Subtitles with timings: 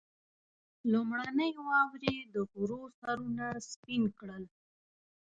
[0.91, 4.43] لومړنۍ واورې د غرو سرونه سپين کړل.